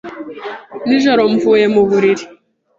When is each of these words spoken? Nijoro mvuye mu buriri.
Nijoro 0.87 1.21
mvuye 1.33 1.65
mu 1.73 1.81
buriri. 1.89 2.23